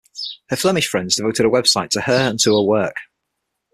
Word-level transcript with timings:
Her 0.49 0.55
Flemish 0.55 0.87
friends 0.87 1.17
devoted 1.17 1.45
a 1.45 1.49
website 1.49 1.91
to 1.91 2.01
her 2.01 2.29
and 2.31 2.39
to 2.39 2.49
her 2.55 2.63
work. 2.63 2.95